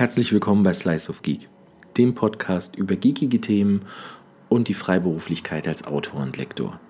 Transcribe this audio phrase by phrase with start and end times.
[0.00, 1.50] Herzlich willkommen bei Slice of Geek,
[1.98, 3.82] dem Podcast über geekige Themen
[4.48, 6.80] und die Freiberuflichkeit als Autor und Lektor.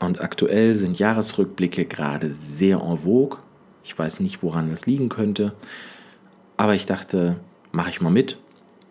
[0.00, 3.38] Und aktuell sind Jahresrückblicke gerade sehr en vogue.
[3.84, 5.54] Ich weiß nicht, woran das liegen könnte,
[6.58, 7.40] aber ich dachte,
[7.72, 8.36] mache ich mal mit.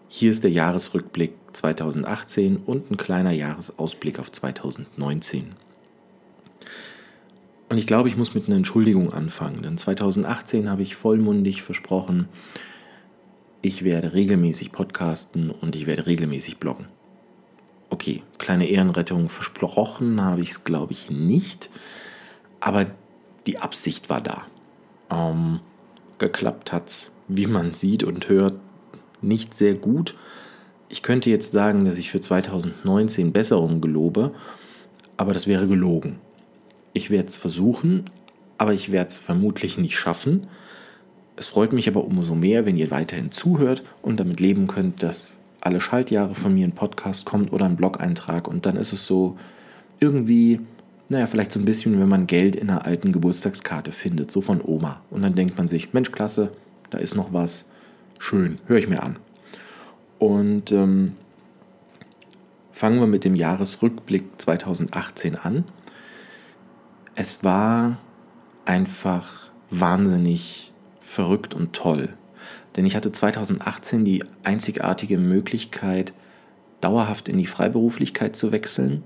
[0.08, 5.52] Hier ist der Jahresrückblick 2018 und ein kleiner Jahresausblick auf 2019.
[7.70, 12.28] Und ich glaube, ich muss mit einer Entschuldigung anfangen, denn 2018 habe ich vollmundig versprochen,
[13.62, 16.88] ich werde regelmäßig podcasten und ich werde regelmäßig bloggen.
[17.90, 21.70] Okay, kleine Ehrenrettung versprochen habe ich es, glaube ich, nicht,
[22.60, 22.88] aber
[23.48, 24.44] die Absicht war da.
[25.10, 25.60] Ähm,
[26.20, 28.54] geklappt es, wie man sieht und hört,
[29.22, 30.16] nicht sehr gut.
[30.88, 34.34] Ich könnte jetzt sagen, dass ich für 2019 Besserung gelobe,
[35.18, 36.20] aber das wäre gelogen.
[36.94, 38.06] Ich werde es versuchen,
[38.58, 40.48] aber ich werde es vermutlich nicht schaffen.
[41.40, 45.40] Es freut mich aber umso mehr, wenn ihr weiterhin zuhört und damit leben könnt, dass
[45.62, 49.38] alle Schaltjahre von mir ein Podcast kommt oder ein Blog-Eintrag und dann ist es so
[50.02, 50.60] irgendwie,
[51.08, 54.62] naja, vielleicht so ein bisschen, wenn man Geld in einer alten Geburtstagskarte findet, so von
[54.62, 55.02] Oma.
[55.10, 56.52] Und dann denkt man sich, Mensch, klasse,
[56.90, 57.64] da ist noch was,
[58.18, 59.18] schön, höre ich mir an.
[60.18, 61.14] Und ähm,
[62.72, 65.64] fangen wir mit dem Jahresrückblick 2018 an
[67.20, 67.98] es war
[68.64, 70.72] einfach wahnsinnig
[71.10, 72.10] verrückt und toll.
[72.76, 76.14] Denn ich hatte 2018 die einzigartige Möglichkeit,
[76.82, 79.04] dauerhaft in die Freiberuflichkeit zu wechseln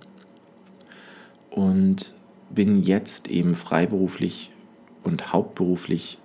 [1.49, 2.13] und
[2.49, 4.51] bin jetzt eben freiberuflich
[5.03, 6.19] und hauptberuflich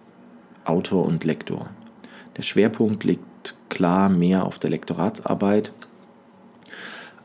[0.64, 1.70] Autor und Lektor.
[2.36, 5.72] Der Schwerpunkt liegt klar mehr auf der Lektoratsarbeit,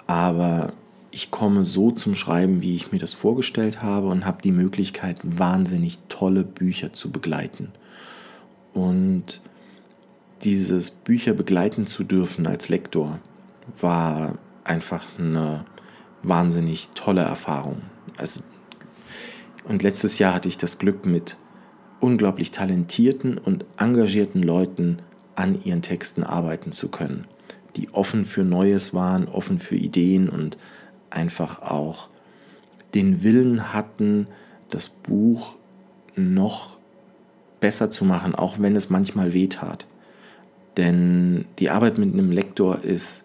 [0.07, 0.73] aber
[1.11, 5.19] ich komme so zum Schreiben, wie ich mir das vorgestellt habe und habe die Möglichkeit,
[5.23, 7.71] wahnsinnig tolle Bücher zu begleiten.
[8.73, 9.41] Und
[10.43, 13.19] dieses Bücher begleiten zu dürfen als Lektor
[13.79, 15.65] war einfach eine
[16.23, 17.81] wahnsinnig tolle Erfahrung.
[18.17, 18.41] Also,
[19.65, 21.37] und letztes Jahr hatte ich das Glück, mit
[21.99, 25.01] unglaublich talentierten und engagierten Leuten
[25.35, 27.25] an ihren Texten arbeiten zu können,
[27.77, 30.57] die offen für Neues waren, offen für Ideen und
[31.09, 32.09] einfach auch
[32.93, 34.27] den Willen hatten,
[34.69, 35.55] das Buch
[36.15, 36.77] noch
[37.63, 39.85] besser zu machen, auch wenn es manchmal wehtat.
[40.75, 43.23] Denn die Arbeit mit einem Lektor ist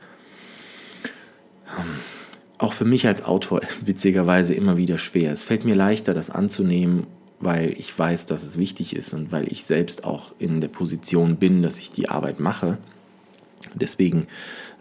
[1.77, 1.99] ähm,
[2.57, 5.33] auch für mich als Autor witzigerweise immer wieder schwer.
[5.33, 7.09] Es fällt mir leichter, das anzunehmen,
[7.41, 11.35] weil ich weiß, dass es wichtig ist und weil ich selbst auch in der Position
[11.39, 12.79] bin, dass ich die Arbeit mache.
[13.75, 14.29] Deswegen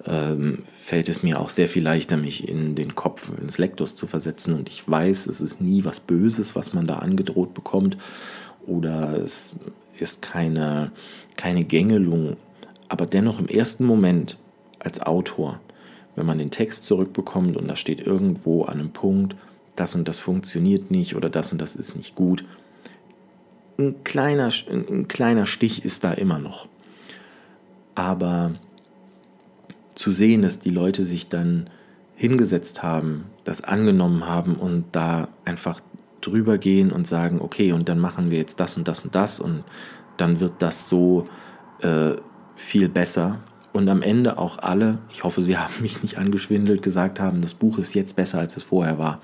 [0.05, 4.05] ähm, fällt es mir auch sehr viel leichter, mich in den Kopf ins Lektors zu
[4.05, 4.53] versetzen.
[4.53, 7.97] Und ich weiß, es ist nie was Böses, was man da angedroht bekommt.
[8.67, 9.53] Oder es
[9.97, 10.91] ist keine,
[11.35, 12.37] keine Gängelung.
[12.89, 14.37] Aber dennoch im ersten Moment
[14.79, 15.59] als Autor,
[16.15, 19.35] wenn man den Text zurückbekommt und da steht irgendwo an einem Punkt,
[19.75, 22.43] das und das funktioniert nicht oder das und das ist nicht gut,
[23.77, 26.67] ein kleiner, ein kleiner Stich ist da immer noch.
[27.95, 28.55] Aber
[29.95, 31.69] zu sehen, dass die Leute sich dann
[32.15, 35.81] hingesetzt haben, das angenommen haben und da einfach
[36.21, 39.39] drüber gehen und sagen, okay, und dann machen wir jetzt das und das und das
[39.39, 39.63] und
[40.17, 41.27] dann wird das so
[41.81, 42.13] äh,
[42.55, 43.39] viel besser.
[43.73, 47.53] Und am Ende auch alle, ich hoffe, Sie haben mich nicht angeschwindelt, gesagt haben, das
[47.53, 49.21] Buch ist jetzt besser, als es vorher war.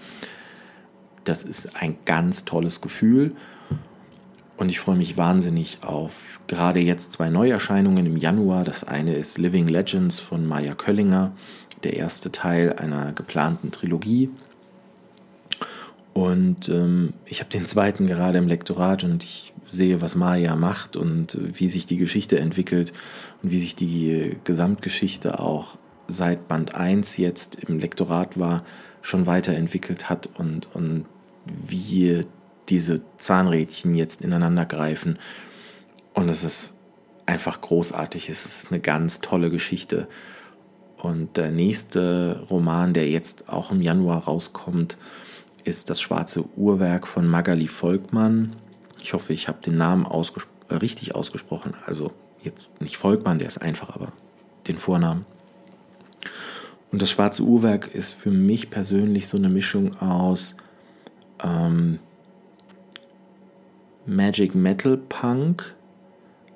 [1.24, 3.36] Das ist ein ganz tolles Gefühl.
[4.56, 8.64] Und ich freue mich wahnsinnig auf gerade jetzt zwei Neuerscheinungen im Januar.
[8.64, 11.32] Das eine ist Living Legends von Maya Köllinger,
[11.84, 14.30] der erste Teil einer geplanten Trilogie.
[16.14, 20.96] Und ähm, ich habe den zweiten gerade im Lektorat und ich sehe, was Maya macht
[20.96, 22.94] und wie sich die Geschichte entwickelt
[23.42, 28.64] und wie sich die Gesamtgeschichte auch seit Band 1 jetzt im Lektorat war,
[29.02, 31.06] schon weiterentwickelt hat und, und
[31.46, 32.26] wie
[32.70, 35.18] diese Zahnrädchen jetzt ineinander greifen.
[36.14, 36.76] Und es ist
[37.26, 38.30] einfach großartig.
[38.30, 40.08] Es ist eine ganz tolle Geschichte.
[40.98, 44.98] Und der nächste Roman, der jetzt auch im Januar rauskommt,
[45.64, 48.56] ist das schwarze Uhrwerk von Magali Volkmann.
[49.02, 51.74] Ich hoffe, ich habe den Namen ausgespro äh, richtig ausgesprochen.
[51.86, 52.12] Also
[52.42, 54.12] jetzt nicht Volkmann, der ist einfach, aber
[54.68, 55.26] den Vornamen.
[56.92, 60.56] Und das schwarze Uhrwerk ist für mich persönlich so eine Mischung aus
[61.44, 62.00] ähm,
[64.06, 65.76] Magic Metal Punk,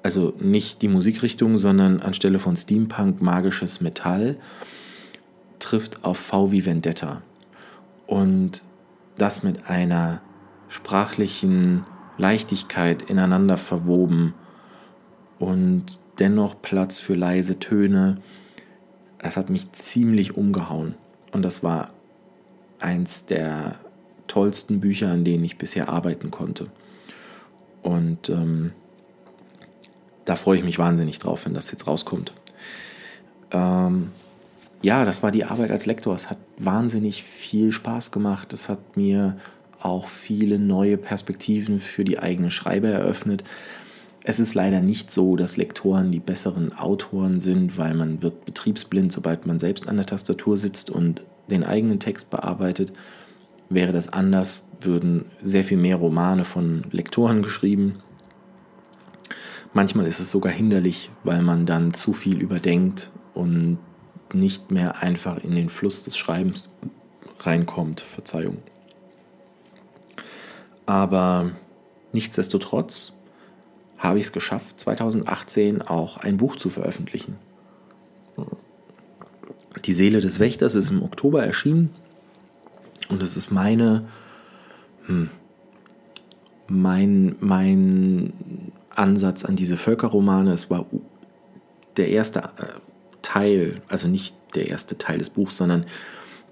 [0.04, 4.38] also nicht die Musikrichtung, sondern anstelle von Steampunk magisches Metall,
[5.60, 7.22] trifft auf V wie Vendetta.
[8.06, 8.62] Und
[9.18, 10.22] das mit einer
[10.70, 11.86] sprachlichen
[12.18, 14.34] Leichtigkeit ineinander verwoben.
[15.40, 18.18] Und dennoch Platz für leise Töne.
[19.20, 20.96] Das hat mich ziemlich umgehauen.
[21.32, 21.92] Und das war
[22.80, 23.76] eins der
[24.28, 26.68] tollsten Bücher, an denen ich bisher arbeiten konnte.
[27.82, 28.72] Und ähm,
[30.26, 32.34] da freue ich mich wahnsinnig drauf, wenn das jetzt rauskommt.
[33.52, 34.12] Ähm,
[34.82, 36.14] ja, das war die Arbeit als Lektor.
[36.16, 38.54] Es hat wahnsinnig viel Spaß gemacht.
[38.54, 39.38] Es hat mir
[39.82, 43.44] auch viele neue Perspektiven für die eigene Schreibe eröffnet.
[44.24, 49.12] Es ist leider nicht so, dass Lektoren die besseren Autoren sind, weil man wird betriebsblind,
[49.12, 52.92] sobald man selbst an der Tastatur sitzt und den eigenen Text bearbeitet.
[53.70, 58.00] Wäre das anders, würden sehr viel mehr Romane von Lektoren geschrieben.
[59.74, 63.78] Manchmal ist es sogar hinderlich, weil man dann zu viel überdenkt und
[64.34, 66.70] nicht mehr einfach in den Fluss des Schreibens
[67.40, 68.02] reinkommt.
[68.02, 68.58] Verzeihung.
[70.86, 71.52] Aber
[72.14, 73.14] nichtsdestotrotz
[73.98, 77.36] habe ich es geschafft, 2018 auch ein Buch zu veröffentlichen.
[79.86, 81.94] Die Seele des Wächters ist im Oktober erschienen
[83.10, 84.08] und es ist meine,
[85.06, 85.30] hm,
[86.68, 88.34] mein, mein
[88.90, 90.52] Ansatz an diese Völkerromane.
[90.52, 90.86] Es war
[91.96, 92.80] der erste äh,
[93.38, 95.86] Teil, also nicht der erste Teil des Buchs, sondern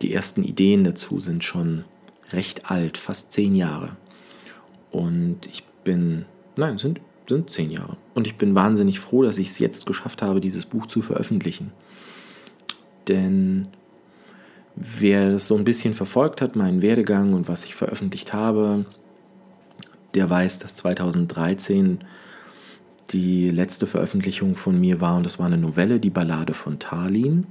[0.03, 1.83] die ersten Ideen dazu sind schon
[2.31, 3.95] recht alt, fast zehn Jahre.
[4.91, 7.97] Und ich bin, nein, sind, sind zehn Jahre.
[8.13, 11.71] Und ich bin wahnsinnig froh, dass ich es jetzt geschafft habe, dieses Buch zu veröffentlichen.
[13.07, 13.67] Denn
[14.75, 18.85] wer es so ein bisschen verfolgt hat, meinen Werdegang und was ich veröffentlicht habe,
[20.13, 21.99] der weiß, dass 2013
[23.11, 27.47] die letzte Veröffentlichung von mir war und das war eine Novelle, die Ballade von Tarlin.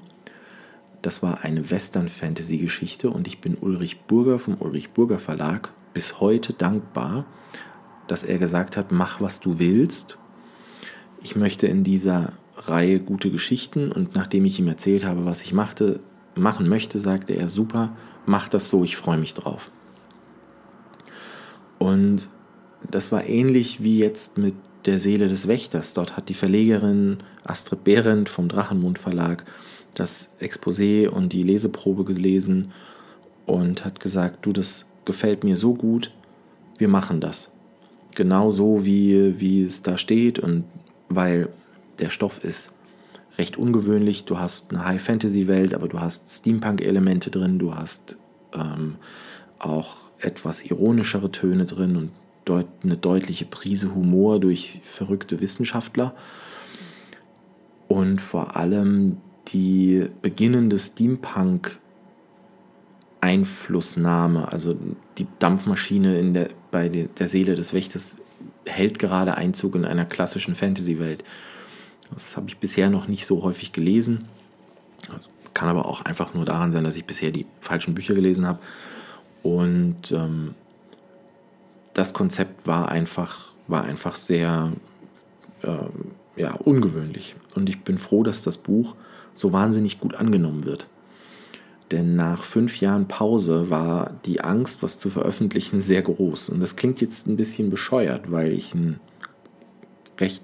[1.02, 6.52] Das war eine Western-Fantasy-Geschichte und ich bin Ulrich Burger vom Ulrich Burger Verlag bis heute
[6.52, 7.26] dankbar,
[8.08, 10.18] dass er gesagt hat, mach was du willst.
[11.22, 15.52] Ich möchte in dieser Reihe gute Geschichten und nachdem ich ihm erzählt habe, was ich
[15.52, 16.00] machte,
[16.34, 17.96] machen möchte, sagte er, super,
[18.26, 19.70] mach das so, ich freue mich drauf.
[21.78, 22.28] Und
[22.90, 24.54] das war ähnlich wie jetzt mit
[24.86, 25.94] der Seele des Wächters.
[25.94, 29.44] Dort hat die Verlegerin Astrid Behrendt vom Drachenmund Verlag
[29.94, 32.72] das Exposé und die Leseprobe gelesen
[33.46, 36.10] und hat gesagt, du, das gefällt mir so gut,
[36.78, 37.52] wir machen das.
[38.14, 40.64] Genau so, wie, wie es da steht und
[41.08, 41.48] weil
[41.98, 42.72] der Stoff ist
[43.38, 44.24] recht ungewöhnlich.
[44.24, 48.16] Du hast eine High-Fantasy-Welt, aber du hast Steampunk-Elemente drin, du hast
[48.52, 48.96] ähm,
[49.58, 52.10] auch etwas ironischere Töne drin und
[52.44, 56.14] deut eine deutliche Prise Humor durch verrückte Wissenschaftler.
[57.88, 59.18] Und vor allem
[59.48, 61.78] die beginnende Steampunk
[63.20, 64.76] Einflussnahme, also
[65.16, 68.18] die Dampfmaschine in der, bei der Seele des Wächters
[68.66, 71.24] hält gerade Einzug in einer klassischen Fantasy-Welt.
[72.12, 74.26] Das habe ich bisher noch nicht so häufig gelesen.
[75.10, 78.46] Das kann aber auch einfach nur daran sein, dass ich bisher die falschen Bücher gelesen
[78.46, 78.58] habe.
[79.42, 80.54] Und ähm,
[81.94, 84.72] das Konzept war einfach, war einfach sehr
[85.62, 87.36] ähm, ja, ungewöhnlich.
[87.54, 88.96] Und ich bin froh, dass das Buch
[89.34, 90.88] so wahnsinnig gut angenommen wird.
[91.90, 96.48] Denn nach fünf Jahren Pause war die Angst, was zu veröffentlichen, sehr groß.
[96.48, 98.98] Und das klingt jetzt ein bisschen bescheuert, weil ich ein
[100.18, 100.42] recht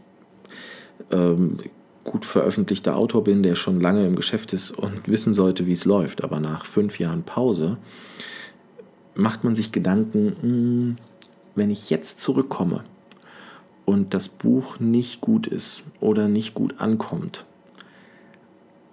[1.10, 1.58] ähm,
[2.04, 5.84] gut veröffentlichter Autor bin, der schon lange im Geschäft ist und wissen sollte, wie es
[5.84, 6.22] läuft.
[6.22, 7.78] Aber nach fünf Jahren Pause
[9.14, 10.96] macht man sich Gedanken, mh, hm,
[11.54, 12.84] wenn ich jetzt zurückkomme
[13.84, 17.44] und das Buch nicht gut ist oder nicht gut ankommt,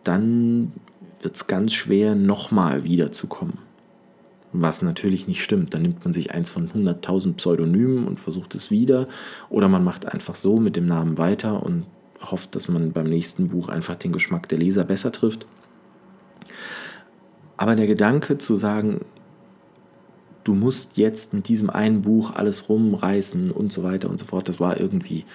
[0.04, 0.72] dann
[1.22, 3.60] wird es ganz schwer, nochmal wiederzukommen.
[4.54, 5.74] Was natürlich nicht stimmt.
[5.74, 9.08] Dann nimmt man sich eins von 100.000 Pseudonymen und versucht es wieder.
[9.50, 11.86] Oder man macht einfach so mit dem Namen weiter und
[12.22, 15.46] hofft, dass man beim nächsten Buch einfach den Geschmack der Leser besser trifft.
[17.58, 19.02] Aber der Gedanke zu sagen,
[20.48, 24.48] du musst jetzt mit diesem einen Buch alles rumreißen und so weiter und so fort,
[24.48, 25.26] das war irgendwie,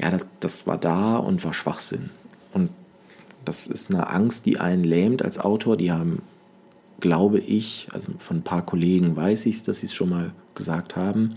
[0.00, 2.10] ja, das, das war da und war Schwachsinn.
[2.52, 2.70] Und
[3.44, 5.76] das ist eine Angst, die einen lähmt als Autor.
[5.76, 6.22] Die haben,
[6.98, 10.32] glaube ich, also von ein paar Kollegen weiß ich es, dass sie es schon mal
[10.56, 11.36] gesagt haben.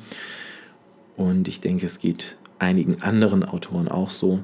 [1.15, 4.39] Und ich denke, es geht einigen anderen Autoren auch so.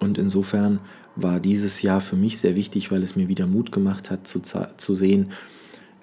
[0.00, 0.80] Und insofern
[1.14, 4.40] war dieses Jahr für mich sehr wichtig, weil es mir wieder Mut gemacht hat zu,
[4.40, 5.32] zu sehen,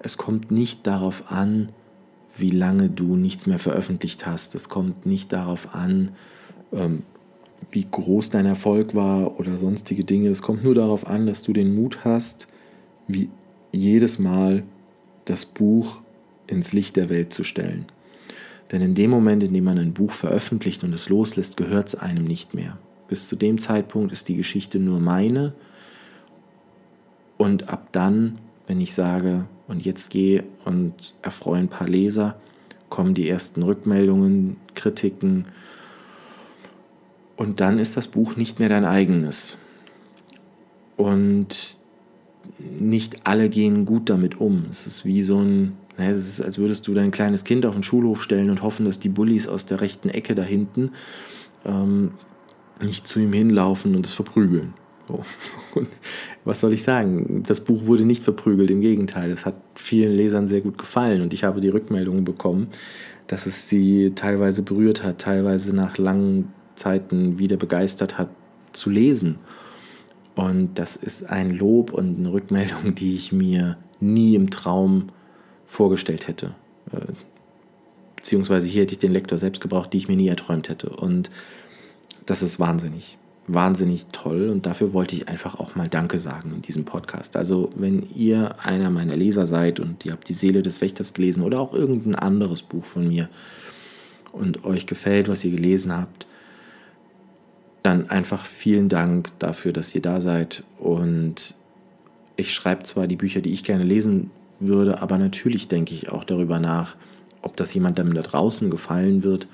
[0.04, 1.70] es kommt nicht darauf an,
[2.36, 4.54] wie lange du nichts mehr veröffentlicht hast.
[4.54, 6.10] Es kommt nicht darauf an,
[6.72, 7.04] ähm,
[7.70, 10.28] wie groß dein Erfolg war oder sonstige Dinge.
[10.28, 12.48] Es kommt nur darauf an, dass du den Mut hast,
[13.08, 13.30] wie
[13.72, 14.64] jedes Mal
[15.24, 16.02] das Buch
[16.46, 17.86] ins Licht der Welt zu stellen.
[18.72, 21.94] Denn in dem Moment, in dem man ein Buch veröffentlicht und es loslässt, gehört es
[21.94, 22.76] einem nicht mehr.
[23.08, 25.54] Bis zu dem Zeitpunkt ist die Geschichte nur meine.
[27.38, 32.36] Und ab dann, wenn ich sage, und jetzt gehe und erfreue ein paar Leser,
[32.88, 35.46] kommen die ersten Rückmeldungen, Kritiken.
[37.36, 39.58] Und dann ist das Buch nicht mehr dein eigenes.
[40.96, 41.76] Und
[42.58, 44.66] nicht alle gehen gut damit um.
[44.70, 47.74] Es ist wie so ein, ne, es ist, als würdest du dein kleines Kind auf
[47.74, 50.92] den Schulhof stellen und hoffen, dass die Bullies aus der rechten Ecke da hinten
[51.64, 52.12] ähm,
[52.84, 54.74] nicht zu ihm hinlaufen und es verprügeln.
[55.08, 55.24] So.
[55.74, 55.88] Und
[56.44, 57.42] was soll ich sagen?
[57.46, 59.30] Das Buch wurde nicht verprügelt, im Gegenteil.
[59.30, 62.68] Es hat vielen Lesern sehr gut gefallen und ich habe die Rückmeldungen bekommen,
[63.26, 68.28] dass es sie teilweise berührt hat, teilweise nach langen Zeiten wieder begeistert hat
[68.72, 69.38] zu lesen.
[70.34, 75.08] Und das ist ein Lob und eine Rückmeldung, die ich mir nie im Traum
[75.66, 76.54] vorgestellt hätte.
[76.92, 77.12] Äh,
[78.16, 80.90] beziehungsweise hier hätte ich den Lektor selbst gebraucht, die ich mir nie erträumt hätte.
[80.90, 81.30] Und
[82.26, 84.48] das ist wahnsinnig, wahnsinnig toll.
[84.48, 87.36] Und dafür wollte ich einfach auch mal Danke sagen in diesem Podcast.
[87.36, 91.42] Also wenn ihr einer meiner Leser seid und ihr habt die Seele des Wächters gelesen
[91.42, 93.28] oder auch irgendein anderes Buch von mir
[94.32, 96.26] und euch gefällt, was ihr gelesen habt,
[97.82, 100.64] dann einfach vielen Dank dafür, dass ihr da seid.
[100.78, 101.54] Und
[102.36, 106.24] ich schreibe zwar die Bücher, die ich gerne lesen würde, aber natürlich denke ich auch
[106.24, 106.96] darüber nach,
[107.42, 109.46] ob das jemandem da draußen gefallen wird.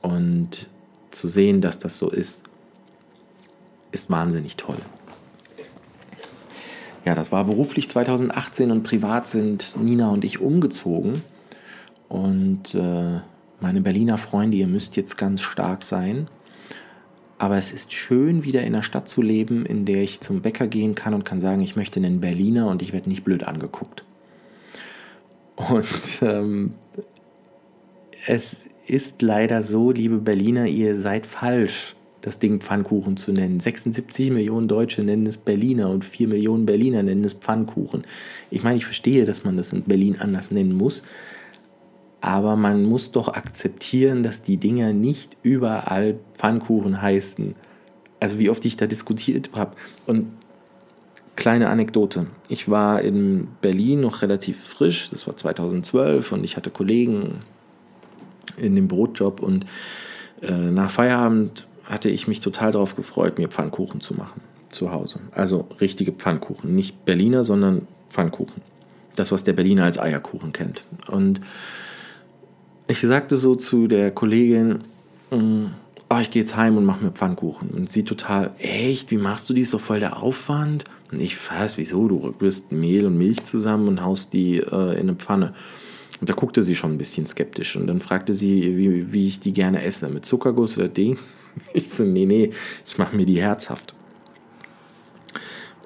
[0.00, 0.68] Und
[1.10, 2.44] zu sehen, dass das so ist,
[3.92, 4.78] ist wahnsinnig toll.
[7.04, 11.22] Ja, das war beruflich 2018 und privat sind Nina und ich umgezogen.
[12.08, 13.20] Und äh,
[13.60, 16.28] meine Berliner Freunde, ihr müsst jetzt ganz stark sein.
[17.38, 20.66] Aber es ist schön, wieder in einer Stadt zu leben, in der ich zum Bäcker
[20.66, 24.04] gehen kann und kann sagen, ich möchte einen Berliner und ich werde nicht blöd angeguckt.
[25.56, 26.72] Und ähm,
[28.26, 33.60] es ist leider so, liebe Berliner, ihr seid falsch, das Ding Pfannkuchen zu nennen.
[33.60, 38.02] 76 Millionen Deutsche nennen es Berliner und 4 Millionen Berliner nennen es Pfannkuchen.
[38.50, 41.02] Ich meine, ich verstehe, dass man das in Berlin anders nennen muss,
[42.20, 47.54] aber man muss doch akzeptieren, dass die Dinger nicht überall Pfannkuchen heißen.
[48.20, 49.76] Also wie oft ich da diskutiert habe.
[50.06, 50.26] Und
[51.36, 52.26] kleine Anekdote.
[52.48, 57.36] Ich war in Berlin noch relativ frisch, das war 2012 und ich hatte Kollegen
[58.58, 59.64] in dem Brotjob und
[60.42, 65.18] äh, nach Feierabend hatte ich mich total darauf gefreut, mir Pfannkuchen zu machen zu Hause.
[65.32, 68.62] Also richtige Pfannkuchen, nicht Berliner, sondern Pfannkuchen.
[69.16, 70.84] Das, was der Berliner als Eierkuchen kennt.
[71.08, 71.40] Und
[72.86, 74.80] ich sagte so zu der Kollegin,
[75.30, 77.70] oh, ich gehe jetzt heim und mache mir Pfannkuchen.
[77.70, 79.62] Und sie total, echt, wie machst du die?
[79.62, 80.84] Ist doch voll der Aufwand.
[81.10, 82.08] Und ich, was, wieso?
[82.08, 85.54] Du rührst Mehl und Milch zusammen und haust die äh, in eine Pfanne.
[86.20, 87.76] Und da guckte sie schon ein bisschen skeptisch.
[87.76, 90.08] Und dann fragte sie, wie, wie ich die gerne esse.
[90.08, 91.18] Mit Zuckerguss oder Ding?
[91.72, 92.50] Ich so, nee, nee,
[92.86, 93.94] ich mache mir die herzhaft.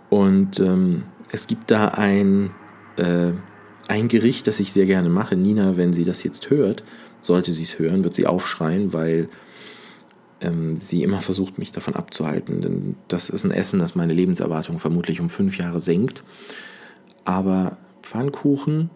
[0.09, 2.51] Und ähm, es gibt da ein
[2.97, 3.33] äh,
[3.89, 5.37] ein Gericht, das ich sehr gerne mache.
[5.37, 6.85] Nina, wenn sie das jetzt hört,
[7.21, 9.29] sollte sie es hören, wird sie aufschreien, weil
[10.41, 12.63] ähm, sie immer versucht, mich davon abzuhalten.
[12.63, 16.23] Denn das ist ein Essen, das meine Lebenserwartung vermutlich um fünf Jahre senkt.
[17.25, 18.91] Aber Pfannkuchen,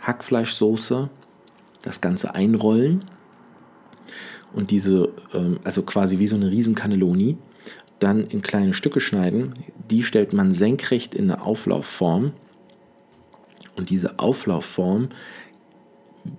[0.00, 1.08] Hackfleischsoße,
[1.82, 3.04] das Ganze einrollen
[4.52, 7.36] und diese, ähm, also quasi wie so eine riesen Cannelloni,
[7.98, 9.54] dann in kleine Stücke schneiden.
[9.90, 12.32] Die stellt man senkrecht in eine Auflaufform
[13.76, 15.10] und diese Auflaufform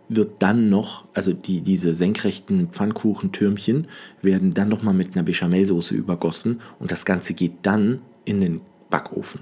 [0.10, 3.88] wird dann noch, also die, diese senkrechten Pfannkuchentürmchen
[4.22, 9.42] werden dann nochmal mit einer Bechamelsoße übergossen und das Ganze geht dann in den Backofen.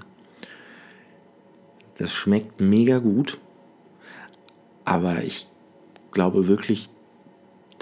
[1.98, 3.38] Das schmeckt mega gut,
[4.86, 5.46] aber ich
[6.12, 6.88] glaube wirklich,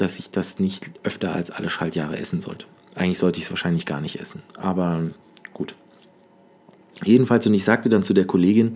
[0.00, 2.66] dass ich das nicht öfter als alle Schaltjahre essen sollte.
[2.94, 5.02] Eigentlich sollte ich es wahrscheinlich gar nicht essen, aber
[5.52, 5.74] gut.
[7.04, 8.74] Jedenfalls, und ich sagte dann zu der Kollegin,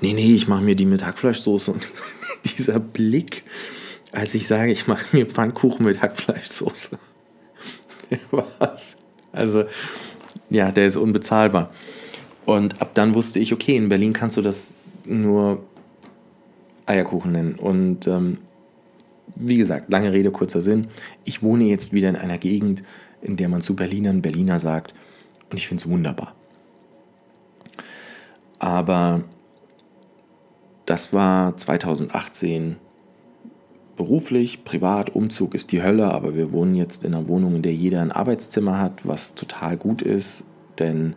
[0.00, 1.72] nee, nee, ich mache mir die mit Hackfleischsoße.
[1.72, 1.86] Und
[2.56, 3.44] dieser Blick,
[4.12, 6.98] als ich sage, ich mache mir Pfannkuchen mit Hackfleischsoße.
[8.30, 8.96] Was?
[9.32, 9.64] Also,
[10.48, 11.72] ja, der ist unbezahlbar.
[12.46, 14.74] Und ab dann wusste ich, okay, in Berlin kannst du das
[15.04, 15.62] nur
[16.86, 17.54] Eierkuchen nennen.
[17.54, 18.38] Und ähm,
[19.36, 20.88] wie gesagt, lange Rede, kurzer Sinn.
[21.24, 22.82] Ich wohne jetzt wieder in einer Gegend,
[23.22, 24.94] in der man zu Berlinern Berliner sagt.
[25.50, 26.34] Und ich finde es wunderbar.
[28.58, 29.22] Aber
[30.86, 32.76] das war 2018
[33.96, 37.74] beruflich, privat, Umzug ist die Hölle, aber wir wohnen jetzt in einer Wohnung, in der
[37.74, 40.44] jeder ein Arbeitszimmer hat, was total gut ist,
[40.78, 41.14] denn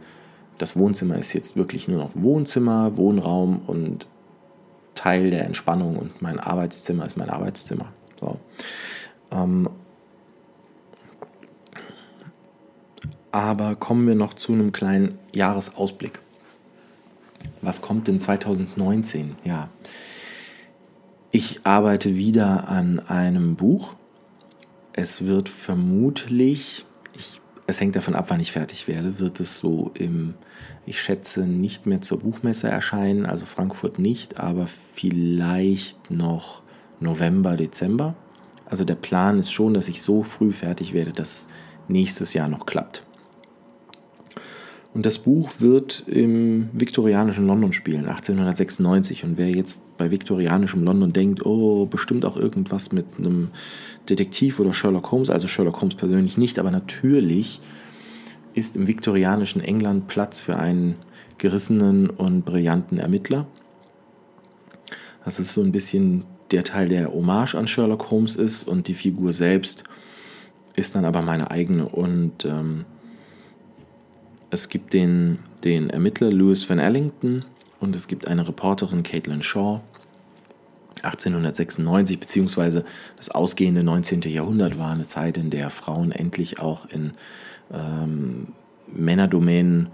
[0.57, 4.07] das Wohnzimmer ist jetzt wirklich nur noch Wohnzimmer, Wohnraum und
[4.95, 7.91] Teil der Entspannung und mein Arbeitszimmer ist mein Arbeitszimmer.
[8.23, 8.39] So.
[9.31, 9.69] Ähm,
[13.33, 16.19] Aber kommen wir noch zu einem kleinen Jahresausblick.
[17.63, 19.35] Was kommt denn 2019?
[19.43, 19.69] Ja,
[21.31, 23.95] ich arbeite wieder an einem Buch.
[24.93, 26.85] Es wird vermutlich,
[27.17, 30.35] ich, es hängt davon ab, wann ich fertig werde, wird es so im,
[30.85, 36.61] ich schätze, nicht mehr zur Buchmesse erscheinen, also Frankfurt nicht, aber vielleicht noch
[37.03, 38.15] November, Dezember.
[38.65, 41.47] Also der Plan ist schon, dass ich so früh fertig werde, dass es
[41.87, 43.03] nächstes Jahr noch klappt.
[44.93, 49.23] Und das Buch wird im viktorianischen London spielen, 1896.
[49.23, 53.49] Und wer jetzt bei viktorianischem London denkt, oh, bestimmt auch irgendwas mit einem
[54.07, 57.59] Detektiv oder Sherlock Holmes, also Sherlock Holmes persönlich nicht, aber natürlich
[58.53, 60.95] ist im viktorianischen England Platz für einen
[61.39, 63.47] gerissenen und brillanten Ermittler.
[65.25, 68.93] Das ist so ein bisschen der Teil, der Hommage an Sherlock Holmes ist und die
[68.93, 69.83] Figur selbst
[70.75, 71.87] ist dann aber meine eigene.
[71.87, 72.85] Und ähm,
[74.49, 77.45] es gibt den, den Ermittler Louis Van Ellington
[77.79, 79.81] und es gibt eine Reporterin Caitlin Shaw.
[81.01, 82.85] 1896 beziehungsweise
[83.17, 84.21] das ausgehende 19.
[84.21, 87.13] Jahrhundert war eine Zeit, in der Frauen endlich auch in
[87.73, 88.49] ähm,
[88.87, 89.89] Männerdomänen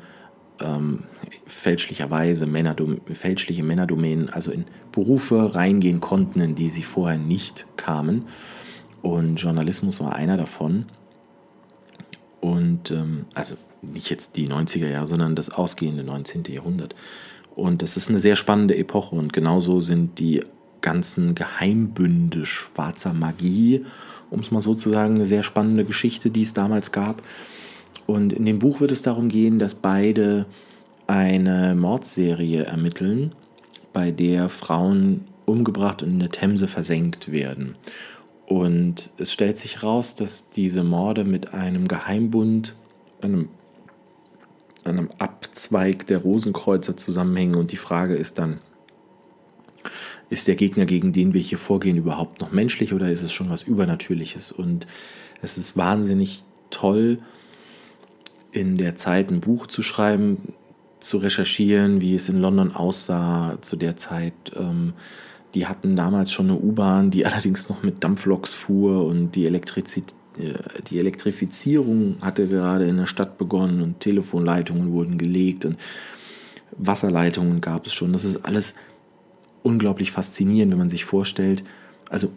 [0.61, 1.03] ähm,
[1.45, 8.25] fälschlicherweise Männerdom fälschliche Männerdomänen, also in Berufe reingehen konnten, in die sie vorher nicht kamen.
[9.01, 10.85] Und Journalismus war einer davon.
[12.41, 16.43] Und ähm, also nicht jetzt die 90er Jahre, sondern das ausgehende 19.
[16.49, 16.95] Jahrhundert.
[17.55, 20.43] Und das ist eine sehr spannende Epoche und genauso sind die
[20.81, 23.85] ganzen Geheimbünde schwarzer Magie,
[24.29, 27.21] um es mal so zu sagen, eine sehr spannende Geschichte, die es damals gab.
[28.09, 30.47] Und in dem Buch wird es darum gehen, dass beide
[31.05, 33.35] eine Mordserie ermitteln,
[33.93, 37.75] bei der Frauen umgebracht und in der Themse versenkt werden.
[38.47, 42.73] Und es stellt sich heraus, dass diese Morde mit einem Geheimbund,
[43.21, 43.49] einem
[44.85, 47.57] einem Abzweig der Rosenkreuzer zusammenhängen.
[47.57, 48.57] Und die Frage ist dann,
[50.31, 53.51] ist der Gegner, gegen den wir hier vorgehen, überhaupt noch menschlich oder ist es schon
[53.51, 54.51] was Übernatürliches?
[54.51, 54.87] Und
[55.43, 57.19] es ist wahnsinnig toll,
[58.51, 60.53] in der Zeit ein Buch zu schreiben,
[60.99, 64.33] zu recherchieren, wie es in London aussah zu der Zeit.
[64.55, 64.93] Ähm,
[65.55, 70.15] die hatten damals schon eine U-Bahn, die allerdings noch mit Dampfloks fuhr und die Elektrizität
[70.87, 75.77] die Elektrifizierung hatte gerade in der Stadt begonnen und Telefonleitungen wurden gelegt und
[76.77, 78.13] Wasserleitungen gab es schon.
[78.13, 78.75] Das ist alles
[79.63, 81.63] unglaublich faszinierend, wenn man sich vorstellt.
[82.09, 82.31] Also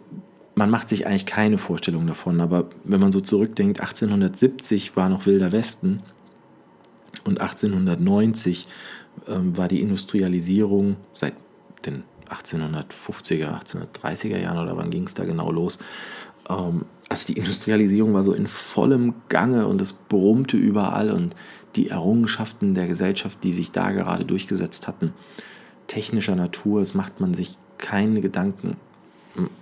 [0.55, 5.25] man macht sich eigentlich keine Vorstellung davon, aber wenn man so zurückdenkt, 1870 war noch
[5.25, 6.01] Wilder Westen
[7.25, 8.67] und 1890
[9.27, 11.33] ähm, war die Industrialisierung seit
[11.85, 15.79] den 1850er, 1830er Jahren oder wann ging es da genau los,
[16.49, 21.35] ähm, also die Industrialisierung war so in vollem Gange und es brummte überall und
[21.75, 25.13] die Errungenschaften der Gesellschaft, die sich da gerade durchgesetzt hatten,
[25.87, 28.77] technischer Natur, es macht man sich keine Gedanken,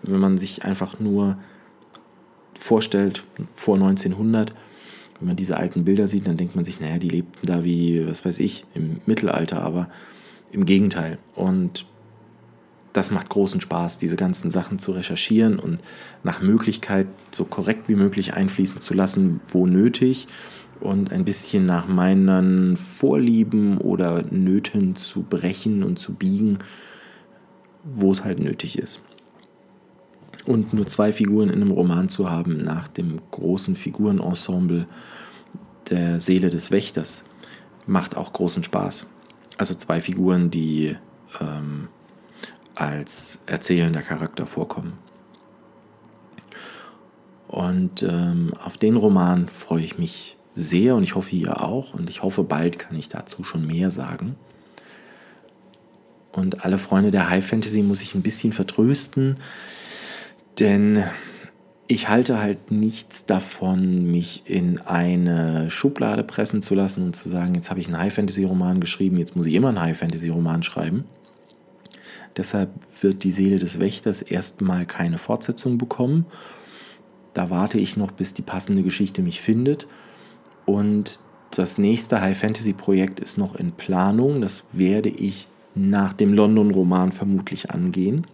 [0.03, 1.37] wenn man sich einfach nur
[2.57, 3.23] vorstellt,
[3.55, 4.53] vor 1900,
[5.19, 8.07] wenn man diese alten Bilder sieht, dann denkt man sich, naja, die lebten da wie,
[8.07, 9.89] was weiß ich, im Mittelalter, aber
[10.51, 11.17] im Gegenteil.
[11.35, 11.85] Und
[12.93, 15.79] das macht großen Spaß, diese ganzen Sachen zu recherchieren und
[16.23, 20.27] nach Möglichkeit so korrekt wie möglich einfließen zu lassen, wo nötig
[20.81, 26.59] und ein bisschen nach meinen Vorlieben oder Nöten zu brechen und zu biegen,
[27.83, 28.99] wo es halt nötig ist.
[30.45, 34.87] Und nur zwei Figuren in einem Roman zu haben, nach dem großen Figurenensemble
[35.89, 37.25] der Seele des Wächters,
[37.85, 39.05] macht auch großen Spaß.
[39.57, 40.95] Also zwei Figuren, die
[41.39, 41.89] ähm,
[42.75, 44.93] als erzählender Charakter vorkommen.
[47.47, 52.09] Und ähm, auf den Roman freue ich mich sehr und ich hoffe ihr auch und
[52.09, 54.35] ich hoffe bald kann ich dazu schon mehr sagen.
[56.31, 59.35] Und alle Freunde der High Fantasy muss ich ein bisschen vertrösten,
[60.61, 61.03] denn
[61.87, 67.55] ich halte halt nichts davon, mich in eine Schublade pressen zu lassen und zu sagen,
[67.55, 70.29] jetzt habe ich einen High Fantasy Roman geschrieben, jetzt muss ich immer einen High Fantasy
[70.29, 71.05] Roman schreiben.
[72.37, 72.69] Deshalb
[73.01, 76.27] wird die Seele des Wächters erstmal keine Fortsetzung bekommen.
[77.33, 79.87] Da warte ich noch, bis die passende Geschichte mich findet.
[80.65, 81.19] Und
[81.49, 84.41] das nächste High Fantasy Projekt ist noch in Planung.
[84.41, 88.27] Das werde ich nach dem London-Roman vermutlich angehen.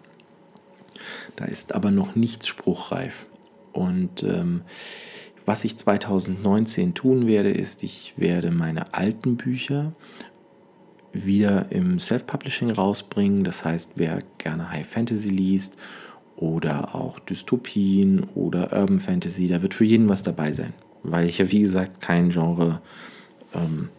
[1.38, 3.26] Da ist aber noch nichts spruchreif.
[3.71, 4.63] Und ähm,
[5.45, 9.93] was ich 2019 tun werde, ist, ich werde meine alten Bücher
[11.13, 13.43] wieder im Self-Publishing rausbringen.
[13.43, 15.78] Das heißt, wer gerne High Fantasy liest
[16.36, 20.73] oder auch Dystopien oder Urban Fantasy, da wird für jeden was dabei sein.
[21.04, 22.82] weil ich ja wie gesagt kein Genre
[23.54, 23.89] ähm,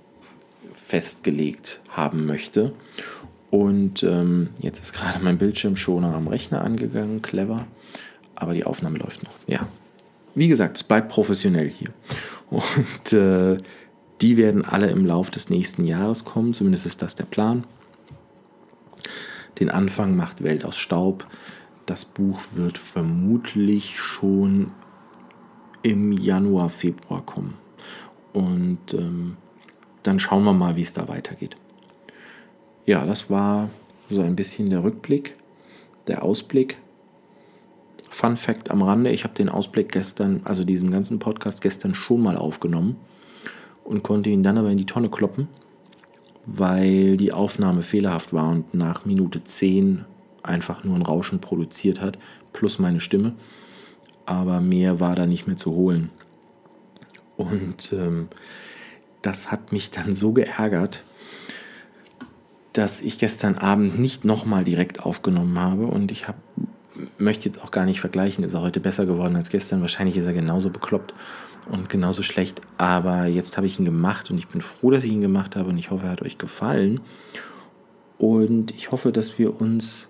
[0.74, 2.72] festgelegt haben möchte.
[3.50, 7.66] Und ähm, jetzt ist gerade mein Bildschirmschoner am Rechner angegangen, clever.
[8.34, 9.32] Aber die Aufnahme läuft noch.
[9.46, 9.66] Ja.
[10.34, 11.88] Wie gesagt, es bleibt professionell hier.
[12.50, 13.56] Und äh,
[14.20, 16.54] die werden alle im Laufe des nächsten Jahres kommen.
[16.54, 17.64] Zumindest ist das der Plan.
[19.58, 21.26] Den Anfang macht Welt aus Staub.
[21.87, 24.72] Das Buch wird vermutlich schon
[25.82, 27.54] im Januar, Februar kommen.
[28.32, 29.37] Und ähm,
[30.02, 31.56] dann schauen wir mal, wie es da weitergeht.
[32.88, 33.68] Ja, das war
[34.09, 35.37] so ein bisschen der Rückblick,
[36.07, 36.79] der Ausblick.
[38.09, 42.22] Fun Fact am Rande, ich habe den Ausblick gestern, also diesen ganzen Podcast gestern schon
[42.22, 42.96] mal aufgenommen
[43.85, 45.48] und konnte ihn dann aber in die Tonne kloppen,
[46.46, 50.07] weil die Aufnahme fehlerhaft war und nach Minute 10
[50.42, 52.18] einfach nur ein Rauschen produziert hat,
[52.55, 53.35] plus meine Stimme.
[54.24, 56.09] Aber mehr war da nicht mehr zu holen.
[57.37, 58.29] Und ähm,
[59.20, 61.03] das hat mich dann so geärgert,
[62.78, 66.36] dass ich gestern Abend nicht nochmal direkt aufgenommen habe und ich hab,
[67.18, 69.80] möchte jetzt auch gar nicht vergleichen, ist er heute besser geworden als gestern.
[69.80, 71.12] Wahrscheinlich ist er genauso bekloppt
[71.72, 75.10] und genauso schlecht, aber jetzt habe ich ihn gemacht und ich bin froh, dass ich
[75.10, 77.00] ihn gemacht habe und ich hoffe, er hat euch gefallen.
[78.16, 80.06] Und ich hoffe, dass wir uns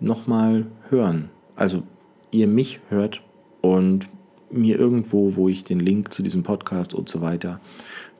[0.00, 1.30] nochmal hören.
[1.56, 1.82] Also
[2.30, 3.22] ihr mich hört
[3.62, 4.06] und
[4.50, 7.58] mir irgendwo, wo ich den Link zu diesem Podcast und so weiter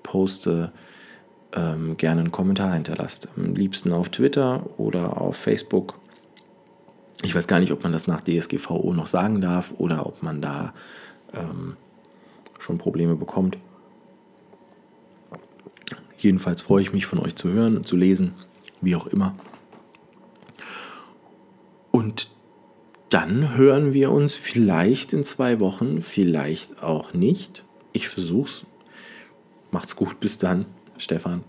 [0.03, 0.72] poste,
[1.55, 3.29] ähm, gerne einen Kommentar hinterlasst.
[3.37, 5.99] Am liebsten auf Twitter oder auf Facebook.
[7.23, 10.41] Ich weiß gar nicht, ob man das nach DSGVO noch sagen darf oder ob man
[10.41, 10.73] da
[11.33, 11.77] ähm,
[12.59, 13.59] schon Probleme bekommt.
[16.19, 18.35] Jedenfalls freue ich mich von euch zu hören und zu lesen,
[18.81, 19.35] wie auch immer.
[21.91, 22.29] Und
[23.09, 27.65] dann hören wir uns vielleicht in zwei Wochen, vielleicht auch nicht.
[27.93, 28.65] Ich versuch's.
[29.71, 30.67] Macht's gut, bis dann,
[31.03, 31.45] Stefan.